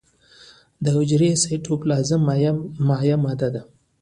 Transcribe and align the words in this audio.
د 0.83 0.85
حجرې 0.95 1.29
سایتوپلازم 1.43 2.21
مایع 2.87 3.17
ماده 3.23 3.49
ده 3.53 3.61